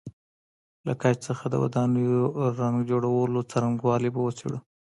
له 0.85 0.93
ګچ 1.01 1.17
څخه 1.27 1.43
د 1.49 1.55
ودانیو 1.63 2.21
رنګ 2.59 2.77
جوړولو 2.89 3.39
څرنګوالی 3.51 4.09
به 4.13 4.21
وڅېړو. 4.23 4.59